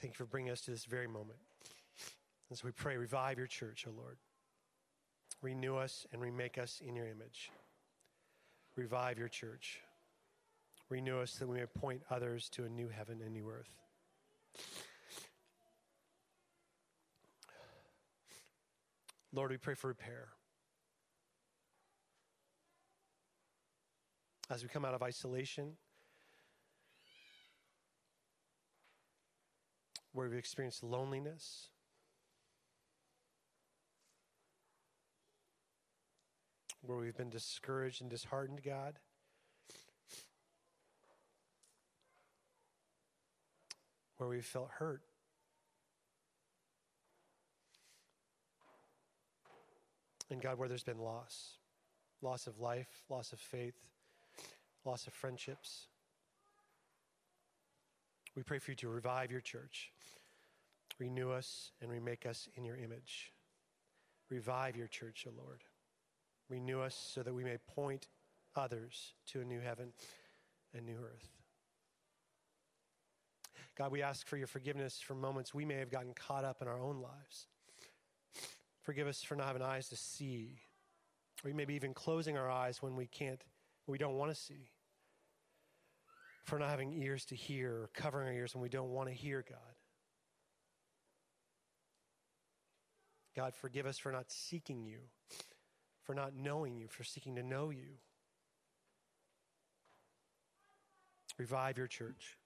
[0.00, 1.40] Thank you for bringing us to this very moment.
[2.48, 4.18] And so we pray, revive your church, O Lord.
[5.42, 7.50] Renew us and remake us in your image.
[8.76, 9.80] Revive your church.
[10.88, 13.80] Renew us that we may point others to a new heaven and new earth.
[19.32, 20.28] Lord, we pray for repair.
[24.50, 25.76] As we come out of isolation,
[30.12, 31.68] where we've experienced loneliness,
[36.82, 38.98] where we've been discouraged and disheartened, God.
[44.16, 45.02] Where we've felt hurt.
[50.30, 51.56] And God, where there's been loss
[52.22, 53.74] loss of life, loss of faith,
[54.84, 55.86] loss of friendships.
[58.36, 59.90] We pray for you to revive your church,
[60.98, 63.32] renew us, and remake us in your image.
[64.28, 65.64] Revive your church, O Lord.
[66.48, 68.08] Renew us so that we may point
[68.54, 69.92] others to a new heaven
[70.74, 71.28] and new earth.
[73.76, 76.68] God, we ask for your forgiveness for moments we may have gotten caught up in
[76.68, 77.46] our own lives.
[78.82, 80.60] Forgive us for not having eyes to see,
[81.44, 83.42] or maybe even closing our eyes when we can't,
[83.86, 84.70] we don't want to see.
[86.44, 89.14] For not having ears to hear, or covering our ears when we don't want to
[89.14, 89.58] hear, God.
[93.36, 94.98] God, forgive us for not seeking you
[96.10, 97.98] for not knowing you, for seeking to know you.
[101.38, 102.36] Revive your church.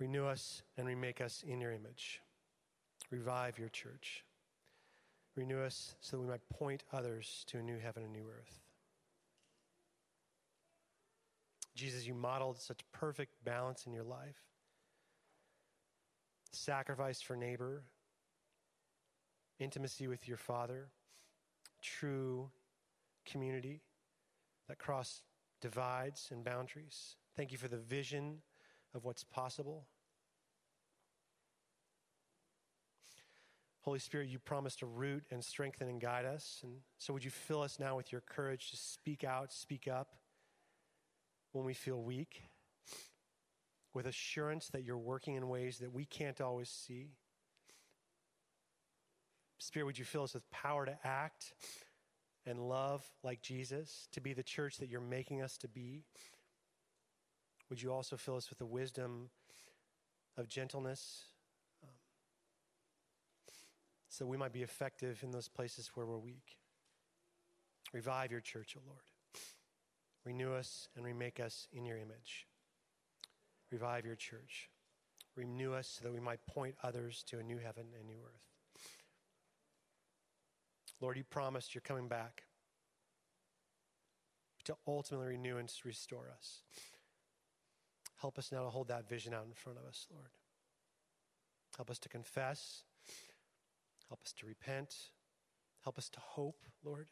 [0.00, 2.20] Renew us and remake us in your image.
[3.08, 4.24] Revive your church.
[5.40, 8.60] Renew us so that we might point others to a new heaven and new earth.
[11.74, 14.36] Jesus, you modeled such perfect balance in your life
[16.52, 17.84] sacrifice for neighbor,
[19.58, 20.90] intimacy with your Father
[21.80, 22.50] true
[23.24, 23.80] community
[24.68, 25.22] that cross
[25.62, 27.16] divides and boundaries.
[27.34, 28.42] Thank you for the vision
[28.94, 29.86] of what's possible.
[33.82, 36.60] Holy Spirit, you promised to root and strengthen and guide us.
[36.62, 40.16] And so would you fill us now with your courage to speak out, speak up
[41.52, 42.42] when we feel weak,
[43.94, 47.08] with assurance that you're working in ways that we can't always see.
[49.58, 51.54] Spirit, would you fill us with power to act
[52.46, 56.04] and love like Jesus, to be the church that you're making us to be?
[57.68, 59.30] Would you also fill us with the wisdom
[60.36, 61.24] of gentleness
[64.10, 66.58] so we might be effective in those places where we're weak?
[67.92, 69.00] Revive your church, O oh Lord.
[70.24, 72.46] Renew us and remake us in your image.
[73.70, 74.68] Revive your church.
[75.36, 78.82] Renew us so that we might point others to a new heaven and new earth.
[81.00, 82.42] Lord, you promised you're coming back
[84.64, 86.62] to ultimately renew and restore us.
[88.20, 90.28] Help us now to hold that vision out in front of us, Lord.
[91.76, 92.82] Help us to confess.
[94.10, 94.94] Help us to repent.
[95.84, 97.06] Help us to hope, Lord.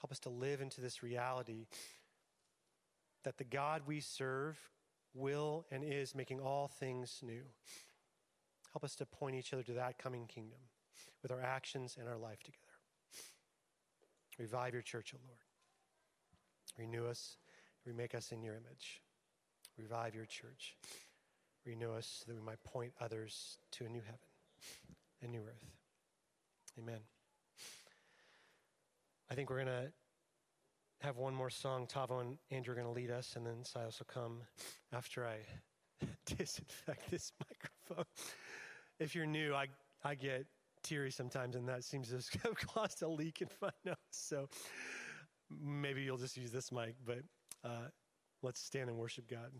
[0.00, 1.66] Help us to live into this reality
[3.22, 4.58] that the God we serve
[5.14, 7.42] will and is making all things new.
[8.72, 10.58] Help us to point each other to that coming kingdom
[11.22, 12.58] with our actions and our life together.
[14.38, 15.38] Revive your church, O Lord.
[16.78, 17.36] Renew us,
[17.84, 19.02] remake us in your image.
[19.78, 20.74] Revive your church.
[21.64, 24.18] Renew us so that we might point others to a new heaven,
[25.22, 25.64] a new earth.
[26.78, 27.00] Amen.
[29.30, 29.92] I think we're going to
[31.00, 31.86] have one more song.
[31.86, 34.42] Tavo and Andrew are going to lead us, and then Silas will come
[34.92, 38.04] after I disinfect this microphone.
[38.98, 39.66] If you're new, I,
[40.04, 40.46] I get
[40.82, 43.96] teary sometimes, and that seems to have caused a leak in my nose.
[44.10, 44.48] So
[45.50, 47.20] maybe you'll just use this mic, but
[47.64, 47.88] uh,
[48.42, 49.50] let's stand and worship God.